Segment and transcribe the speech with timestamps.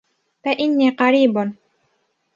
[0.45, 1.53] فَإِنِّي قَرِيبٌ